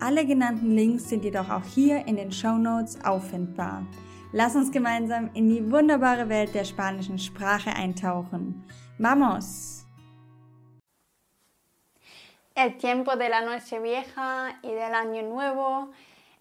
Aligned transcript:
Alle 0.00 0.24
genannten 0.24 0.76
Links 0.76 1.08
sind 1.08 1.24
jedoch 1.24 1.50
auch 1.50 1.64
hier 1.64 2.06
in 2.06 2.14
den 2.14 2.30
Show 2.30 2.56
Notes 2.56 3.04
auffindbar. 3.04 3.84
Lass 4.32 4.54
uns 4.54 4.70
gemeinsam 4.70 5.30
in 5.34 5.48
die 5.48 5.72
wunderbare 5.72 6.28
Welt 6.28 6.54
der 6.54 6.64
spanischen 6.64 7.18
Sprache 7.18 7.70
eintauchen. 7.70 8.62
Vamos! 8.98 9.84
El 12.54 12.76
tiempo 12.76 13.16
de 13.16 13.28
la 13.28 13.40
Nochevieja 13.40 14.50
y 14.62 14.68
del 14.68 14.94
Año 14.94 15.22
Nuevo 15.22 15.90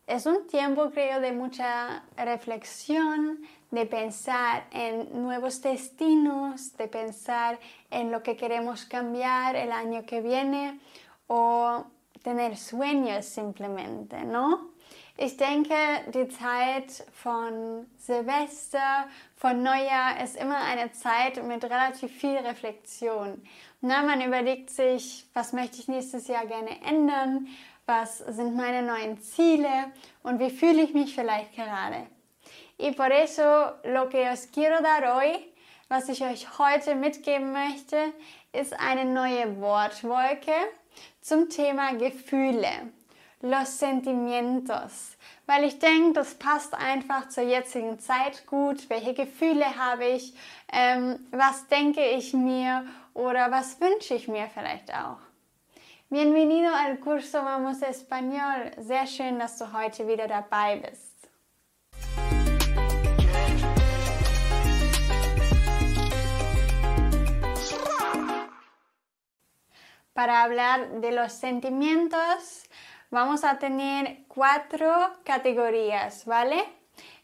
es 0.05 0.27
un 0.27 0.45
tiempo, 0.47 0.91
creo, 0.91 1.19
de 1.19 1.31
mucha 1.31 2.03
reflexión, 2.15 3.39
de 3.71 3.85
pensar 3.87 4.65
en 4.71 5.23
nuevos 5.23 5.61
destinos, 5.61 6.77
de 6.77 6.87
pensar 6.87 7.59
en 7.89 8.11
lo 8.11 8.21
que 8.21 8.35
queremos 8.35 8.85
cambiar 8.85 9.55
el 9.55 9.71
año 9.71 10.05
que 10.05 10.21
viene 10.21 10.79
o 11.27 11.85
tener 12.23 12.55
sueños 12.55 13.25
simplemente, 13.25 14.23
¿no? 14.23 14.71
Ich 15.19 15.35
denke, 15.35 15.75
die 16.13 16.27
Zeit 16.27 17.03
von 17.11 17.87
Silvester, 17.97 19.07
von 19.35 19.63
Neujahr 19.63 20.23
ist 20.23 20.35
immer 20.35 20.57
eine 20.57 20.91
Zeit 20.91 21.43
mit 21.43 21.63
relativ 21.63 22.11
viel 22.11 22.37
Reflexion. 22.37 23.41
Na, 23.81 24.03
man 24.03 24.21
überlegt 24.21 24.69
sich, 24.69 25.25
was 25.33 25.53
möchte 25.53 25.79
ich 25.79 25.87
nächstes 25.87 26.27
Jahr 26.27 26.45
gerne 26.45 26.81
ändern, 26.85 27.47
was 27.87 28.19
sind 28.19 28.55
meine 28.55 28.83
neuen 28.83 29.19
Ziele 29.19 29.91
und 30.21 30.39
wie 30.39 30.51
fühle 30.51 30.83
ich 30.83 30.93
mich 30.93 31.15
vielleicht 31.15 31.55
gerade. 31.55 32.05
Y 32.79 32.91
por 32.91 33.11
eso 33.11 33.73
lo 33.85 34.07
que 34.09 34.29
os 34.29 34.51
quiero 34.51 34.83
dar 34.83 35.15
hoy, 35.15 35.51
was 35.89 36.09
ich 36.09 36.21
euch 36.21 36.59
heute 36.59 36.93
mitgeben 36.93 37.53
möchte, 37.53 38.13
ist 38.51 38.79
eine 38.79 39.03
neue 39.03 39.59
Wortwolke 39.59 40.53
zum 41.21 41.49
Thema 41.49 41.93
Gefühle. 41.93 42.91
Los 43.41 43.79
Sentimientos. 43.79 45.15
Weil 45.45 45.63
ich 45.63 45.79
denke, 45.79 46.13
das 46.13 46.35
passt 46.35 46.73
einfach 46.73 47.29
zur 47.29 47.43
jetzigen 47.43 47.99
Zeit 47.99 48.47
gut. 48.47 48.89
Welche 48.89 49.13
Gefühle 49.13 49.77
habe 49.77 50.05
ich? 50.05 50.33
Ähm, 50.71 51.19
was 51.31 51.67
denke 51.67 52.03
ich 52.03 52.33
mir? 52.33 52.85
Oder 53.13 53.51
was 53.51 53.79
wünsche 53.79 54.15
ich 54.15 54.27
mir 54.27 54.47
vielleicht 54.53 54.93
auch? 54.93 55.17
Bienvenido 56.09 56.69
al 56.73 56.97
curso 56.97 57.39
Vamos 57.39 57.81
Español. 57.81 58.71
Sehr 58.79 59.05
schön, 59.05 59.39
dass 59.39 59.57
du 59.57 59.71
heute 59.73 60.07
wieder 60.07 60.27
dabei 60.27 60.77
bist. 60.77 61.06
Para 70.17 70.41
hablar 70.41 70.99
de 70.99 71.11
los 71.11 71.31
sentimientos, 71.31 72.63
vamos 73.11 73.43
a 73.43 73.59
tener 73.59 74.23
cuatro 74.27 74.91
categorías, 75.23 76.25
¿vale? 76.25 76.55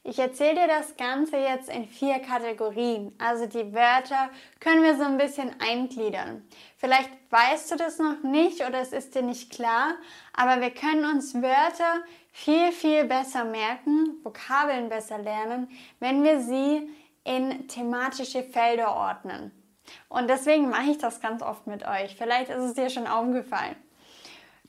Ich 0.03 0.19
erzähle 0.19 0.61
dir 0.61 0.67
das 0.67 0.95
Ganze 0.95 1.37
jetzt 1.37 1.69
in 1.69 1.87
vier 1.87 2.19
Kategorien. 2.19 3.15
Also 3.17 3.47
die 3.47 3.73
Wörter 3.73 4.29
können 4.59 4.83
wir 4.83 4.95
so 4.95 5.05
ein 5.05 5.17
bisschen 5.17 5.59
eingliedern. 5.59 6.47
Vielleicht 6.77 7.09
weißt 7.31 7.71
du 7.71 7.77
das 7.77 7.97
noch 7.97 8.21
nicht 8.21 8.61
oder 8.61 8.81
es 8.81 8.93
ist 8.93 9.15
dir 9.15 9.23
nicht 9.23 9.51
klar, 9.51 9.95
aber 10.31 10.61
wir 10.61 10.69
können 10.69 11.03
uns 11.03 11.33
Wörter 11.33 12.03
viel, 12.31 12.71
viel 12.71 13.05
besser 13.05 13.43
merken, 13.43 14.19
Vokabeln 14.21 14.89
besser 14.89 15.17
lernen, 15.17 15.67
wenn 15.99 16.23
wir 16.23 16.41
sie 16.41 16.91
in 17.23 17.67
thematische 17.67 18.43
Felder 18.43 18.95
ordnen. 18.95 19.62
Und 20.09 20.29
deswegen 20.29 20.69
mache 20.69 20.91
ich 20.91 20.97
das 20.97 21.21
ganz 21.21 21.41
oft 21.41 21.67
mit 21.67 21.85
euch. 21.87 22.15
Vielleicht 22.15 22.49
ist 22.49 22.63
es 22.63 22.73
dir 22.73 22.89
schon 22.89 23.07
aufgefallen. 23.07 23.75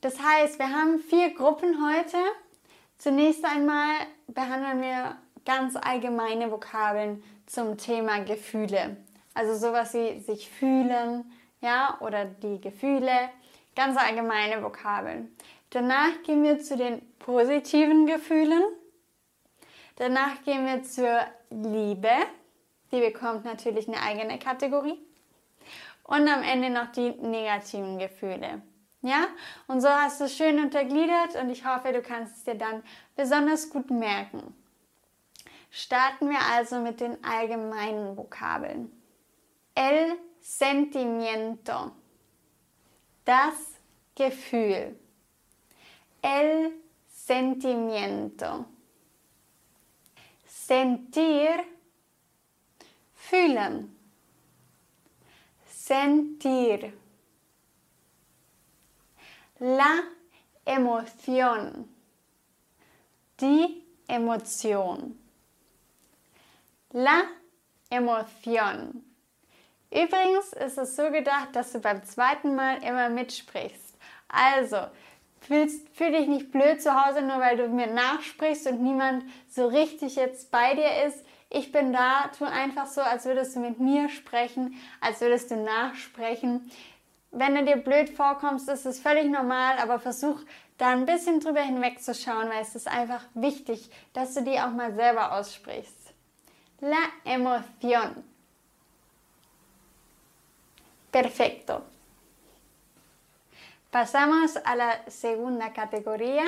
Das 0.00 0.20
heißt, 0.20 0.58
wir 0.58 0.69
haben 0.69 0.98
vier 0.98 1.34
Gruppen 1.34 1.76
heute. 1.86 2.19
Zunächst 2.98 3.44
einmal 3.44 3.94
behandeln 4.28 4.82
wir 4.82 5.16
ganz 5.44 5.76
allgemeine 5.76 6.50
Vokabeln 6.50 7.22
zum 7.47 7.76
Thema 7.76 8.20
Gefühle. 8.20 8.97
Also 9.34 9.54
sowas 9.54 9.94
wie 9.94 10.20
sich 10.20 10.48
fühlen, 10.48 11.30
ja, 11.60 11.98
oder 12.00 12.24
die 12.24 12.60
Gefühle, 12.60 13.30
ganz 13.74 13.97
allgemeine 13.97 14.62
Vokabeln. 14.62 15.34
Danach 15.70 16.22
gehen 16.24 16.44
wir 16.44 16.60
zu 16.60 16.76
den 16.76 17.03
positiven 17.19 18.06
Gefühlen. 18.06 18.62
Danach 19.97 20.42
gehen 20.44 20.66
wir 20.66 20.82
zur 20.82 21.20
Liebe. 21.50 22.10
Die 22.93 23.00
bekommt 23.00 23.45
natürlich 23.45 23.89
eine 23.89 24.00
eigene 24.00 24.39
Kategorie. 24.39 24.99
Und 26.05 26.28
am 26.28 26.43
Ende 26.43 26.71
noch 26.71 26.93
die 26.93 27.11
negativen 27.11 27.99
Gefühle. 27.99 28.62
Ja? 29.00 29.28
Und 29.67 29.81
so 29.81 29.89
hast 29.89 30.21
du 30.21 30.25
es 30.25 30.37
schön 30.37 30.59
untergliedert 30.59 31.34
und 31.41 31.50
ich 31.50 31.65
hoffe, 31.65 31.93
du 31.93 32.03
kannst 32.03 32.39
es 32.39 32.45
dir 32.45 32.55
dann 32.55 32.83
besonders 33.17 33.71
gut 33.71 33.91
merken. 33.91 34.55
Starten 35.71 36.31
wir 36.31 36.39
also 36.53 36.78
mit 36.78 37.00
den 37.00 37.22
allgemeinen 37.25 38.17
Vokabeln. 38.17 38.93
El 39.75 40.16
sentimiento. 40.41 41.91
Das 43.25 43.55
Gefühl. 44.15 44.97
El 46.22 46.72
sentimiento. 47.09 48.66
Sentir. 50.47 51.65
Fühlen. 53.28 53.96
Sentir 55.66 56.92
la 59.58 60.02
emoción, 60.64 61.88
die 63.40 63.82
Emotion, 64.08 65.18
la 66.92 67.22
Emotion. 67.90 69.04
Übrigens 69.91 70.52
ist 70.52 70.78
es 70.78 70.96
so 70.96 71.10
gedacht, 71.10 71.54
dass 71.54 71.72
du 71.72 71.78
beim 71.78 72.04
zweiten 72.04 72.54
Mal 72.54 72.82
immer 72.82 73.08
mitsprichst. 73.08 73.96
Also, 74.28 74.88
fühlst, 75.41 75.88
fühl 75.91 76.12
dich 76.12 76.26
nicht 76.26 76.50
blöd 76.50 76.82
zu 76.82 76.92
Hause, 76.94 77.22
nur 77.22 77.38
weil 77.38 77.56
du 77.56 77.68
mir 77.68 77.86
nachsprichst 77.86 78.66
und 78.66 78.82
niemand 78.82 79.24
so 79.48 79.66
richtig 79.66 80.16
jetzt 80.16 80.50
bei 80.50 80.74
dir 80.74 81.04
ist. 81.06 81.24
Ich 81.50 81.71
bin 81.71 81.93
da, 81.93 82.31
tu 82.37 82.44
einfach 82.44 82.87
so, 82.87 83.00
als 83.00 83.25
würdest 83.25 83.55
du 83.55 83.60
mit 83.60 83.78
mir 83.78 84.09
sprechen, 84.09 84.75
als 85.00 85.21
würdest 85.21 85.50
du 85.50 85.56
nachsprechen 85.56 86.71
wenn 87.34 87.55
du 87.55 87.65
dir 87.65 87.77
blöd 87.77 88.10
vorkommst, 88.10 88.69
ist 88.69 88.87
es 88.87 89.00
völlig 89.00 89.27
normal, 89.27 89.78
aber 89.78 89.99
versuch 89.99 90.41
da 90.78 90.91
ein 90.91 91.04
bisschen 91.04 91.41
drüber 91.41 91.60
hinwegzuschauen, 91.60 92.49
weil 92.49 92.62
es 92.62 92.75
ist 92.75 92.88
einfach 92.88 93.25
wichtig, 93.34 93.91
dass 94.12 94.34
du 94.34 94.43
die 94.43 94.59
auch 94.60 94.71
mal 94.71 94.94
selber 94.94 95.33
aussprichst. 95.33 96.15
La 96.81 97.10
emoción. 97.25 98.25
Perfecto. 101.10 101.83
Pasamos 103.91 104.56
a 104.56 104.75
la 104.75 104.99
segunda 105.09 105.72
categoría, 105.72 106.44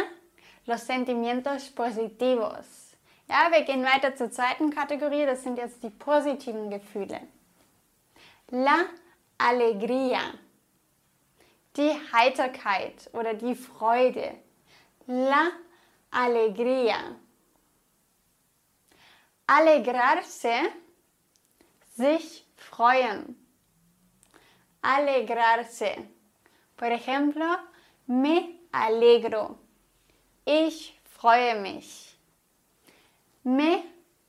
los 0.67 0.81
sentimientos 0.81 1.71
positivos. 1.71 2.86
Ja, 3.29 3.51
wir 3.51 3.63
gehen 3.63 3.85
weiter 3.85 4.15
zur 4.15 4.31
zweiten 4.31 4.71
Kategorie, 4.71 5.27
das 5.27 5.43
sind 5.43 5.59
jetzt 5.59 5.83
die 5.83 5.91
positiven 5.91 6.71
Gefühle. 6.71 7.21
La 8.51 8.87
alegría 9.39 10.21
die 11.77 11.93
Heiterkeit 12.13 13.11
oder 13.13 13.35
die 13.35 13.55
Freude. 13.55 14.35
La 15.07 15.53
alegría. 16.11 17.17
Alegrarse, 19.47 20.73
sich 21.97 22.45
freuen. 22.57 23.37
Alegrarse. 24.83 26.09
Por 26.77 26.89
ejemplo, 26.89 27.45
me 28.07 28.61
alegro. 28.73 29.59
Ich 30.45 30.99
freue 31.05 31.61
mich. 31.61 32.16
Me 33.47 33.85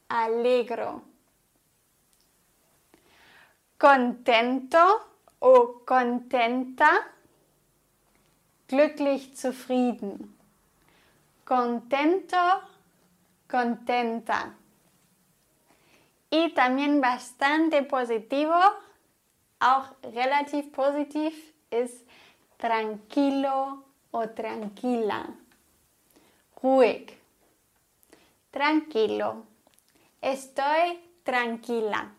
alegro. 0.08 1.02
Contento 3.78 4.78
o 5.40 5.84
contenta 5.86 6.90
glücklich, 8.68 9.36
zufrieden. 9.36 10.38
contento, 11.48 12.38
contenta. 13.50 14.54
Y 16.30 16.54
también 16.54 17.00
bastante 17.00 17.84
positivo, 17.84 18.54
auch 19.60 19.88
relativ 20.14 20.72
positiv, 20.74 21.34
ist 21.72 22.06
tranquilo 22.58 23.86
o 24.12 24.28
tranquila. 24.28 25.26
Ruhig. 26.62 27.17
Tranquilo. 28.52 29.46
Estoy 30.22 31.00
tranquila. 31.24 32.12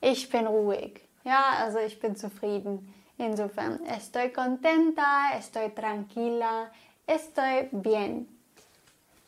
Ich 0.00 0.28
bin 0.30 0.46
ruhig. 0.46 1.08
Ja, 1.24 1.64
also 1.64 1.78
ich 1.78 1.98
bin 2.00 2.16
zufrieden. 2.16 2.92
Insofern, 3.18 3.84
estoy 3.86 4.30
contenta, 4.30 5.36
estoy 5.36 5.70
tranquila, 5.70 6.72
estoy 7.06 7.68
bien. 7.70 8.26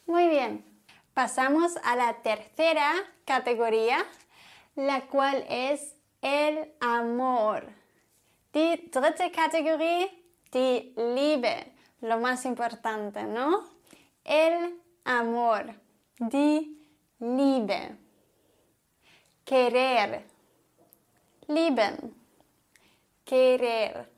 Muy 0.07 0.29
bien. 0.29 0.65
Pasamos 1.15 1.77
a 1.85 1.95
la 1.95 2.15
tercera 2.15 2.93
categoría, 3.25 4.05
la 4.75 5.03
cual 5.03 5.45
es 5.49 5.95
el 6.23 6.73
amor. 6.81 7.69
Die 8.53 8.91
dritte 8.91 9.31
Kategorie, 9.31 10.11
die 10.53 10.93
Liebe. 10.97 11.73
Lo 12.01 12.19
más 12.19 12.45
importante, 12.45 13.23
¿no? 13.25 13.65
El 14.25 14.81
amor. 15.05 15.75
Die 16.19 16.77
Liebe. 17.21 17.97
Querer. 19.45 20.23
Lieben. 21.49 22.15
Querer. 23.25 24.09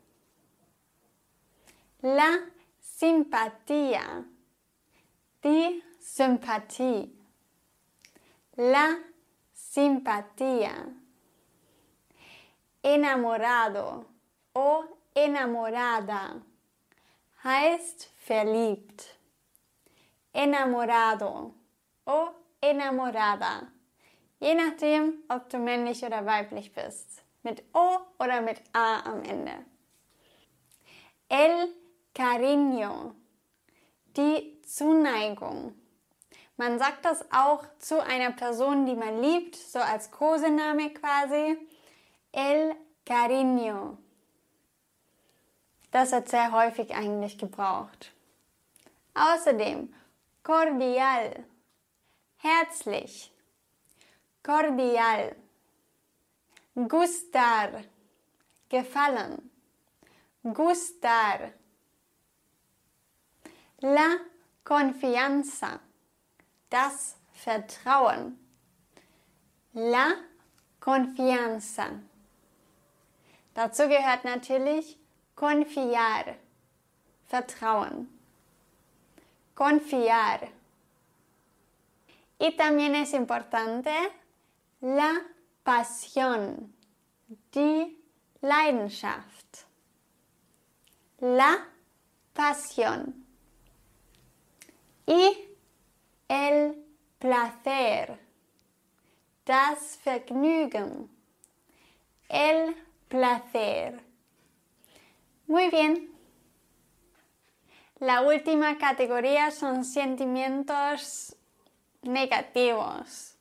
La 2.03 2.39
simpatía. 2.81 4.25
Die 5.43 5.83
Sympathie. 5.99 7.13
La 8.57 8.99
simpatía. 9.53 10.95
Enamorado 12.83 14.07
o 14.55 14.85
enamorada 15.15 16.43
heißt 17.45 18.11
verliebt. 18.17 19.16
Enamorado 20.37 21.55
o 22.05 22.29
enamorada. 22.61 23.73
Je 24.39 24.55
nachdem, 24.55 25.25
ob 25.31 25.49
du 25.49 25.57
männlich 25.57 26.05
oder 26.05 26.27
weiblich 26.27 26.75
bist. 26.75 27.23
Mit 27.43 27.65
O 27.73 28.01
oder 28.19 28.43
mit 28.43 28.61
A 28.75 29.01
am 29.07 29.23
Ende. 29.23 29.65
El 31.31 31.73
cariño. 32.15 33.15
Die 34.15 34.61
Zuneigung. 34.61 35.73
Man 36.59 36.79
sagt 36.79 37.07
das 37.07 37.25
auch 37.33 37.65
zu 37.79 38.05
einer 38.05 38.33
Person, 38.33 38.85
die 38.85 38.95
man 38.95 39.23
liebt, 39.23 39.57
so 39.57 39.79
als 39.79 40.11
Kosename 40.11 40.91
quasi. 40.91 41.57
El 42.33 42.77
cariño. 43.07 43.97
Das 45.93 46.13
wird 46.13 46.29
sehr 46.29 46.53
häufig 46.53 46.95
eigentlich 46.95 47.39
gebraucht. 47.39 48.13
Außerdem 49.15 49.95
cordial, 50.47 51.45
herzlich, 52.37 53.33
cordial, 54.45 55.35
gustar, 56.77 57.83
gefallen, 58.69 59.51
gustar, 60.45 61.51
la 63.81 64.19
confianza, 64.63 65.81
das 66.71 67.17
Vertrauen, 67.33 68.39
la 69.73 70.15
confianza. 70.79 71.89
Dazu 73.53 73.89
gehört 73.89 74.23
natürlich 74.25 74.97
confiar, 75.35 76.37
Vertrauen. 77.27 78.16
Confiar. 79.57 80.53
Y 82.39 82.53
también 82.53 82.95
es 82.95 83.15
importante 83.15 83.91
la 84.83 85.23
pasión, 85.63 86.75
die 87.53 87.99
Leidenschaft. 88.43 89.65
La 91.21 91.69
pasión. 92.35 93.27
Y 95.07 95.49
el 96.29 96.85
placer, 97.19 98.21
das 99.47 99.99
Vergnügen. 100.05 101.09
El 102.29 102.77
placer. 103.09 104.05
Muy 105.47 105.71
bien. 105.71 106.16
La 107.99 108.21
última 108.23 108.77
categoría 108.77 109.51
son 109.51 109.85
sentimientos 109.85 111.35
negativos. 112.03 113.37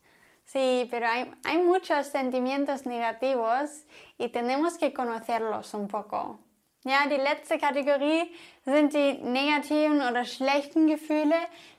Sí, 0.46 0.88
pero 0.90 1.07
hay, 1.07 1.30
hay, 1.44 1.57
muchos 1.57 2.07
sentimientos 2.07 2.86
negativos 2.86 3.84
y 4.18 4.30
tenemos 4.30 4.78
que 4.78 4.94
conocerlos 4.94 5.74
un 5.74 5.90
poco. 5.90 6.40
Ja, 6.86 7.07
die 7.07 7.18
letzte 7.18 7.57
Kategorie 7.57 8.31
sind 8.63 8.94
die 8.94 9.18
negativen 9.24 10.02
oder 10.02 10.24
schlechten 10.24 10.88
Gefühle. 10.88 11.36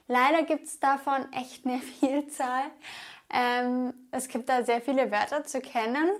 Leider 0.07 0.43
gibt 0.43 0.67
es 0.67 0.79
davon 0.79 1.31
echt 1.31 1.65
eine 1.65 1.79
Vielzahl. 1.99 2.69
Ähm, 3.31 3.93
es 4.11 4.27
gibt 4.27 4.49
da 4.49 4.63
sehr 4.63 4.81
viele 4.81 5.09
Wörter 5.09 5.43
zu 5.45 5.61
kennen 5.61 6.11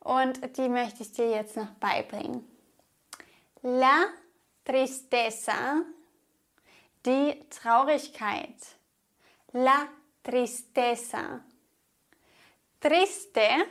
und 0.00 0.58
die 0.58 0.68
möchte 0.68 1.04
ich 1.04 1.12
dir 1.12 1.30
jetzt 1.30 1.56
noch 1.56 1.70
beibringen. 1.80 2.44
La 3.62 4.08
tristeza, 4.66 5.84
die 7.04 7.46
Traurigkeit. 7.48 8.76
La 9.52 9.88
tristeza. 10.22 11.40
Triste 12.80 13.66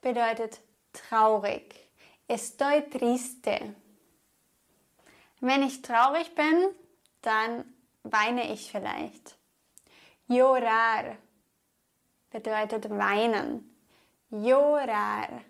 bedeutet 0.00 0.60
traurig. 0.92 1.74
Estoy 2.28 2.88
triste. 2.88 3.74
Wenn 5.40 5.62
ich 5.64 5.82
traurig 5.82 6.34
bin, 6.34 6.70
dann 7.22 7.64
weine 8.04 8.52
ich 8.52 8.70
vielleicht. 8.70 9.36
Llorar 10.28 11.16
bedeutet 12.30 12.88
weinen. 12.90 13.76
Llorar. 14.30 15.42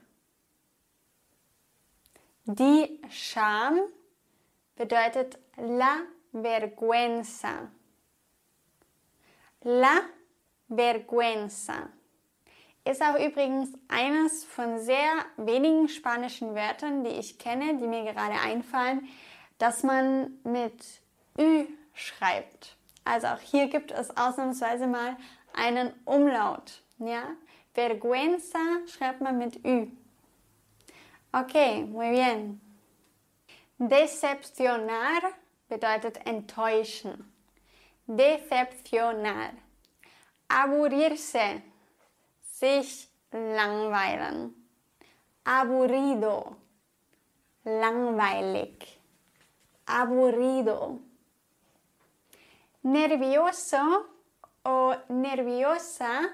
Die 2.47 3.00
Scham 3.11 3.80
bedeutet 4.80 5.38
la 5.58 6.06
vergüenza. 6.32 7.68
La 9.62 10.00
vergüenza 10.75 11.90
ist 12.87 13.02
auch 13.02 13.18
übrigens 13.18 13.75
eines 13.88 14.44
von 14.44 14.78
sehr 14.78 15.26
wenigen 15.37 15.87
spanischen 15.90 16.54
Wörtern, 16.54 17.04
die 17.04 17.10
ich 17.10 17.38
kenne, 17.38 17.76
die 17.76 17.87
mir 17.87 18.04
gerade 18.04 18.40
einfallen, 18.42 19.06
dass 19.58 19.82
man 19.82 20.38
mit 20.44 21.02
Ü 21.38 21.66
schreibt. 21.92 22.75
Also 23.04 23.26
auch 23.26 23.40
hier 23.40 23.68
gibt 23.68 23.90
es 23.90 24.16
ausnahmsweise 24.16 24.87
mal 24.87 25.14
einen 25.52 25.92
Umlaut. 26.06 26.82
Ja? 26.99 27.25
Vergüenza 27.75 28.58
schreibt 28.87 29.20
man 29.20 29.37
mit 29.37 29.62
Ü. 29.62 29.88
Okay, 31.32 31.84
muy 31.84 32.12
bien. 32.12 32.70
Decepcionar 33.80 35.22
bedeutet 35.68 36.26
enttäuschen. 36.26 37.32
Decepcionar. 38.06 39.52
Aburrirse. 40.49 41.62
Sich 42.42 43.08
langweilen. 43.32 44.54
Aburrido. 45.44 46.56
Langweilig. 47.64 49.00
Aburrido. 49.87 51.00
Nervioso 52.82 54.04
o 54.64 54.94
nerviosa 55.08 56.30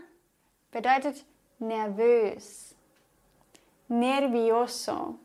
bedeutet 0.70 1.24
nervös 1.58 2.76
nervioso. 3.88 5.18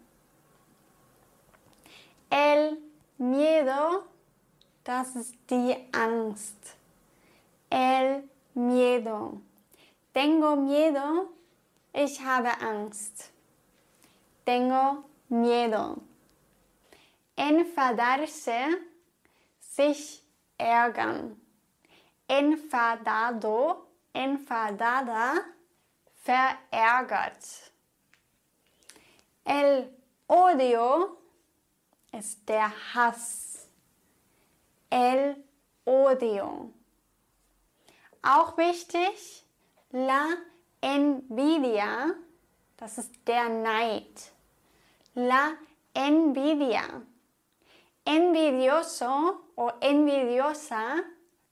El 2.31 2.79
miedo, 3.19 4.05
das 4.83 5.15
ist 5.15 5.35
die 5.49 5.75
Angst. 5.91 6.77
El 7.69 8.27
miedo. 8.55 9.41
Tengo 10.13 10.55
miedo, 10.55 11.29
ich 11.93 12.19
habe 12.23 12.49
Angst. 12.61 13.31
Tengo 14.45 15.03
miedo. 15.29 15.97
Enfadarse, 17.35 18.79
sich 19.59 20.21
verärgern. 20.61 21.35
Enfadado, 22.27 23.87
enfadada, 24.13 25.43
verärgert. 26.23 27.71
El 29.43 29.89
odio 30.27 31.17
ist 32.11 32.47
der 32.47 32.71
Hass. 32.93 33.67
El 34.89 35.35
odio. 35.85 36.73
Auch 38.21 38.57
wichtig, 38.57 39.45
la 39.91 40.27
envidia, 40.81 42.13
das 42.77 42.97
ist 42.97 43.13
der 43.25 43.49
Neid. 43.49 44.31
La 45.15 45.53
envidia. 45.93 46.83
Envidioso 48.03 49.41
o 49.55 49.71
envidiosa 49.79 51.03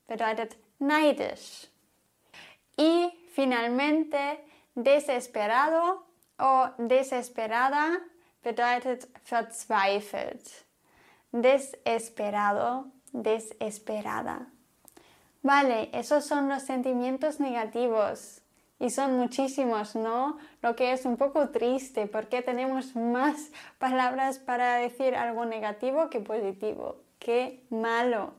bedeutet 0.07 0.57
neidisch. 0.79 1.67
Y 2.77 3.11
finalmente, 3.33 4.39
desesperado 4.75 6.05
o 6.37 6.69
desesperada 6.77 7.99
bedeutet 8.43 9.07
verzweifelt. 9.23 10.65
Desesperado, 11.31 12.85
desesperada. 13.11 14.47
Vale, 15.41 15.89
esos 15.93 16.25
son 16.25 16.49
los 16.49 16.63
sentimientos 16.63 17.39
negativos 17.39 18.41
y 18.79 18.89
son 18.89 19.17
muchísimos, 19.17 19.95
¿no? 19.95 20.37
Lo 20.61 20.75
que 20.75 20.91
es 20.91 21.05
un 21.05 21.17
poco 21.17 21.49
triste 21.49 22.07
porque 22.07 22.41
tenemos 22.41 22.95
más 22.95 23.51
palabras 23.77 24.39
para 24.39 24.75
decir 24.75 25.15
algo 25.15 25.45
negativo 25.45 26.09
que 26.09 26.19
positivo. 26.19 26.97
Qué 27.19 27.63
malo. 27.69 28.33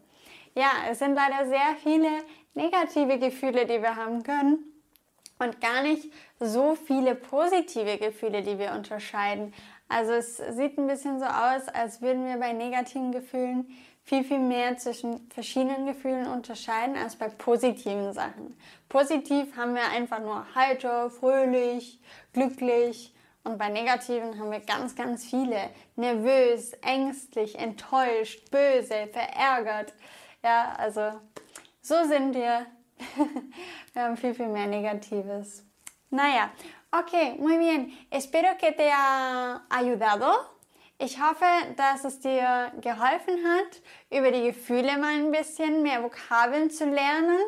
Ja, 0.55 0.89
es 0.91 0.99
sind 0.99 1.15
leider 1.15 1.47
sehr 1.47 1.77
viele 1.77 2.25
negative 2.55 3.19
Gefühle, 3.19 3.67
die 3.67 3.81
wir 3.81 3.95
haben 3.95 4.23
können 4.23 4.71
und 5.39 5.61
gar 5.61 5.83
nicht 5.83 6.13
so 6.39 6.75
viele 6.75 7.15
positive 7.15 7.99
Gefühle, 7.99 8.43
die 8.43 8.59
wir 8.59 8.73
unterscheiden. 8.73 9.55
Also 9.91 10.13
es 10.13 10.37
sieht 10.37 10.79
ein 10.79 10.87
bisschen 10.87 11.19
so 11.19 11.25
aus, 11.25 11.67
als 11.69 12.01
würden 12.01 12.25
wir 12.25 12.37
bei 12.37 12.53
negativen 12.53 13.11
Gefühlen 13.11 13.67
viel, 14.05 14.23
viel 14.23 14.39
mehr 14.39 14.79
zwischen 14.79 15.29
verschiedenen 15.31 15.85
Gefühlen 15.85 16.29
unterscheiden 16.29 16.97
als 16.97 17.17
bei 17.17 17.29
positiven 17.29 18.13
Sachen. 18.13 18.57
Positiv 18.89 19.57
haben 19.57 19.75
wir 19.75 19.89
einfach 19.89 20.21
nur 20.21 20.47
heiter, 20.55 21.11
fröhlich, 21.11 22.01
glücklich. 22.33 23.13
Und 23.43 23.59
bei 23.59 23.69
negativen 23.69 24.39
haben 24.39 24.53
wir 24.53 24.61
ganz, 24.61 24.95
ganz 24.95 25.25
viele. 25.25 25.71
Nervös, 25.97 26.73
ängstlich, 26.83 27.59
enttäuscht, 27.59 28.49
böse, 28.53 29.09
verärgert. 29.13 29.93
Ja, 30.45 30.73
also 30.79 31.19
so 31.83 32.05
sind 32.05 32.35
wir. 32.35 32.67
wir 33.93 34.03
haben 34.03 34.17
viel, 34.17 34.35
viel 34.35 34.49
mehr 34.49 34.69
Negatives. 34.69 35.65
Naja, 36.11 36.51
ok, 36.93 37.39
muy 37.39 37.59
bien. 37.59 37.97
Espero 38.11 38.57
que 38.59 38.73
te 38.73 38.91
ha 38.91 39.63
ayudado. 39.69 40.61
Ich 40.99 41.19
hoffe, 41.19 41.47
dass 41.77 42.05
es 42.05 42.21
dir 42.21 42.73
geholfen 42.81 43.39
hat, 43.47 43.81
über 44.11 44.31
die 44.31 44.43
Gefühle 44.43 44.99
mal 44.99 45.15
ein 45.15 45.31
bisschen 45.31 45.83
mehr 45.83 46.03
Vokabeln 46.03 46.71
zu 46.71 46.85
lernen. 46.85 47.39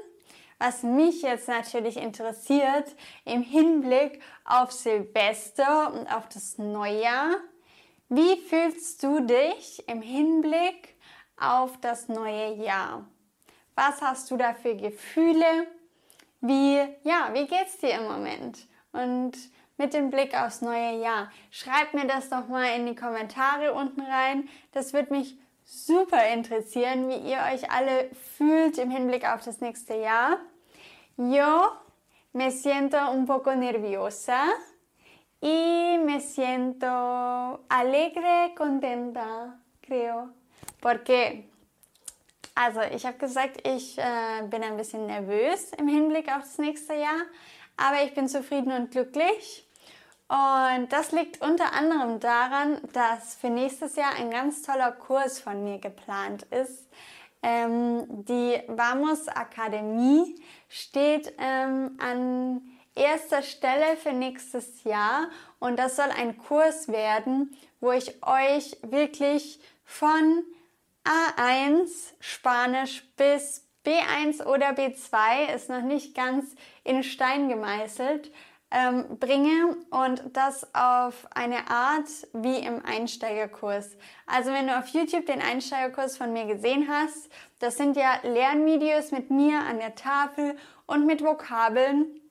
Was 0.58 0.82
mich 0.82 1.22
jetzt 1.22 1.49
natürlich 1.49 1.96
interessiert 1.96 2.94
im 3.25 3.42
Hinblick 3.42 4.22
auf 4.44 4.72
Silvester 4.72 5.92
und 5.92 6.06
auf 6.06 6.28
das 6.28 6.56
Neujahr. 6.56 7.37
Wie 8.08 8.37
fühlst 8.37 9.02
du 9.02 9.20
dich 9.20 9.87
im 9.88 10.02
Hinblick 10.02 10.96
auf 11.37 11.78
das 11.80 12.08
neue 12.08 12.54
Jahr? 12.54 13.06
Was 13.75 14.00
hast 14.00 14.30
du 14.30 14.37
da 14.37 14.54
für 14.54 14.76
Gefühle? 14.76 15.66
Wie, 16.40 16.76
ja, 17.02 17.30
wie 17.32 17.46
geht's 17.46 17.78
dir 17.78 17.94
im 17.94 18.04
Moment? 18.04 18.66
Und 18.92 19.32
mit 19.78 19.94
dem 19.94 20.11
Blick 20.11 20.34
aufs 20.34 20.61
neue 20.61 21.00
Jahr. 21.00 21.30
Schreibt 21.50 21.94
mir 21.94 22.06
das 22.06 22.28
doch 22.28 22.46
mal 22.49 22.76
in 22.76 22.87
die 22.87 22.94
Kommentare 22.94 23.72
unten 23.72 24.00
rein. 24.00 24.49
Das 24.72 24.92
wird 24.92 25.11
mich 25.11 25.37
super 25.64 26.28
interessieren, 26.28 27.08
wie 27.08 27.30
ihr 27.30 27.38
euch 27.52 27.70
alle 27.70 28.11
fühlt 28.37 28.78
im 28.78 28.90
Hinblick 28.90 29.28
auf 29.28 29.42
das 29.44 29.61
nächste 29.61 29.94
Jahr. 29.94 30.38
Yo 31.16 31.68
me 32.32 32.50
siento 32.50 32.96
un 33.11 33.26
poco 33.26 33.54
nerviosa 33.54 34.44
y 35.40 35.99
me 35.99 36.20
siento 36.20 36.87
alegre, 37.68 38.54
contenta, 38.56 39.58
creo. 39.82 40.30
Porque 40.80 41.44
Also, 42.54 42.80
ich 42.94 43.06
habe 43.06 43.16
gesagt, 43.16 43.66
ich 43.66 43.96
äh, 43.99 44.42
bin 44.50 44.62
ein 44.62 44.76
bisschen 44.76 45.06
nervös 45.06 45.72
im 45.78 45.88
Hinblick 45.88 46.28
auf 46.28 46.42
das 46.42 46.58
nächste 46.58 46.92
Jahr, 46.92 47.22
aber 47.82 48.04
ich 48.04 48.14
bin 48.14 48.28
zufrieden 48.28 48.72
und 48.72 48.90
glücklich. 48.90 49.66
Und 50.28 50.88
das 50.90 51.12
liegt 51.12 51.42
unter 51.42 51.74
anderem 51.74 52.20
daran, 52.20 52.80
dass 52.92 53.34
für 53.34 53.50
nächstes 53.50 53.96
Jahr 53.96 54.14
ein 54.14 54.30
ganz 54.30 54.62
toller 54.62 54.92
Kurs 54.92 55.40
von 55.40 55.62
mir 55.62 55.78
geplant 55.78 56.44
ist. 56.44 56.88
Ähm, 57.42 58.06
die 58.08 58.62
Vamos 58.68 59.28
Akademie 59.28 60.40
steht 60.68 61.34
ähm, 61.38 61.98
an 62.00 62.62
erster 62.94 63.42
Stelle 63.42 63.96
für 63.96 64.12
nächstes 64.12 64.84
Jahr 64.84 65.28
und 65.58 65.78
das 65.78 65.96
soll 65.96 66.10
ein 66.16 66.38
Kurs 66.38 66.88
werden, 66.88 67.56
wo 67.80 67.90
ich 67.90 68.22
euch 68.22 68.76
wirklich 68.82 69.60
von 69.84 70.44
A1 71.04 72.14
Spanisch 72.20 73.04
bis 73.16 73.66
B1 73.84 74.44
oder 74.44 74.70
B2 74.70 75.54
ist 75.54 75.68
noch 75.68 75.82
nicht 75.82 76.14
ganz 76.14 76.54
in 76.84 77.02
Stein 77.02 77.48
gemeißelt, 77.48 78.32
ähm, 78.70 79.18
bringe 79.18 79.76
und 79.90 80.22
das 80.32 80.74
auf 80.74 81.26
eine 81.34 81.68
Art 81.68 82.08
wie 82.32 82.58
im 82.58 82.84
Einsteigerkurs. 82.84 83.96
Also 84.26 84.50
wenn 84.52 84.66
du 84.66 84.78
auf 84.78 84.88
YouTube 84.88 85.26
den 85.26 85.42
Einsteigerkurs 85.42 86.16
von 86.16 86.32
mir 86.32 86.46
gesehen 86.46 86.88
hast, 86.88 87.28
das 87.58 87.76
sind 87.76 87.96
ja 87.96 88.18
Lernvideos 88.22 89.10
mit 89.10 89.30
mir 89.30 89.58
an 89.60 89.78
der 89.78 89.94
Tafel 89.94 90.56
und 90.86 91.06
mit 91.06 91.22
Vokabeln. 91.22 92.22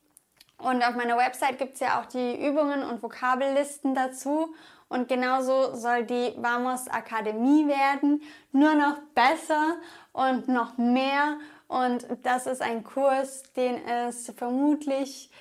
Und 0.62 0.84
auf 0.84 0.96
meiner 0.96 1.18
Website 1.18 1.58
gibt 1.58 1.74
es 1.74 1.80
ja 1.80 2.00
auch 2.00 2.06
die 2.06 2.46
Übungen 2.46 2.84
und 2.84 3.02
Vokabellisten 3.02 3.96
dazu. 3.96 4.54
Und 4.90 5.08
genauso 5.08 5.74
soll 5.76 6.04
die 6.04 6.34
Vamos 6.38 6.88
Akademie 6.88 7.68
werden, 7.68 8.22
nur 8.52 8.76
noch 8.76 8.98
besser 9.16 9.78
und 10.12 10.48
noch 10.48 10.78
mehr. 10.78 11.38
Und 11.68 12.06
das 12.24 12.46
ist 12.46 12.62
ein 12.62 12.84
Kurs, 12.84 13.44
den 13.54 13.84
es 13.88 14.32
vermutlich 14.38 15.32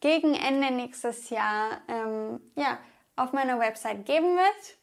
gegen 0.00 0.34
Ende 0.34 0.72
nächstes 0.72 1.30
Jahr 1.30 1.80
ähm, 1.88 2.40
ja, 2.56 2.78
auf 3.14 3.32
meiner 3.32 3.58
Website 3.58 4.04
geben 4.04 4.36
wird. 4.36 4.76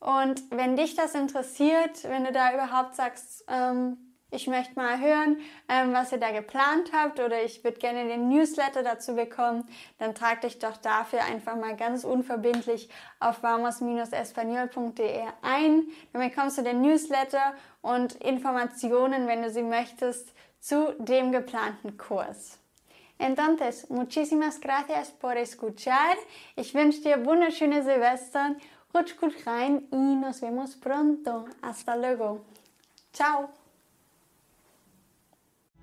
Und 0.00 0.50
wenn 0.50 0.76
dich 0.76 0.94
das 0.94 1.14
interessiert, 1.14 2.02
wenn 2.04 2.24
du 2.24 2.32
da 2.32 2.52
überhaupt 2.54 2.94
sagst, 2.94 3.44
ähm, 3.48 4.05
ich 4.30 4.46
möchte 4.48 4.74
mal 4.74 5.00
hören, 5.00 5.38
ähm, 5.68 5.92
was 5.92 6.12
ihr 6.12 6.18
da 6.18 6.32
geplant 6.32 6.90
habt 6.92 7.20
oder 7.20 7.42
ich 7.44 7.62
würde 7.62 7.78
gerne 7.78 8.06
den 8.06 8.28
Newsletter 8.28 8.82
dazu 8.82 9.14
bekommen, 9.14 9.68
dann 9.98 10.14
trag 10.14 10.40
dich 10.40 10.58
doch 10.58 10.76
dafür 10.76 11.22
einfach 11.22 11.56
mal 11.56 11.76
ganz 11.76 12.04
unverbindlich 12.04 12.88
auf 13.20 13.42
vamos-espanol.de 13.42 15.22
ein. 15.42 15.84
Dann 16.12 16.28
bekommst 16.28 16.58
du 16.58 16.62
den 16.62 16.80
Newsletter 16.82 17.54
und 17.82 18.14
Informationen, 18.16 19.28
wenn 19.28 19.42
du 19.42 19.50
sie 19.50 19.62
möchtest, 19.62 20.32
zu 20.58 20.94
dem 20.98 21.30
geplanten 21.30 21.96
Kurs. 21.96 22.58
Entonces, 23.18 23.88
muchísimas 23.88 24.60
gracias 24.60 25.10
por 25.10 25.36
escuchar. 25.36 26.16
Ich 26.56 26.74
wünsche 26.74 27.00
dir 27.00 27.24
wunderschöne 27.24 27.82
Silvester. 27.82 28.56
Rutsch 28.94 29.16
gut 29.16 29.34
rein 29.46 29.86
y 29.90 30.16
nos 30.16 30.40
vemos 30.40 30.76
pronto. 30.76 31.46
Hasta 31.62 31.94
luego. 31.96 32.44
Ciao. 33.12 33.55